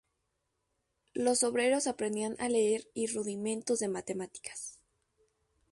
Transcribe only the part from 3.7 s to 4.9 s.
de matemáticas.